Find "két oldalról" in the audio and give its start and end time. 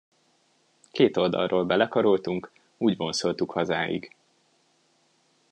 0.91-1.65